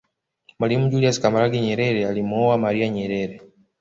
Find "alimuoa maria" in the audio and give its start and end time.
2.07-2.89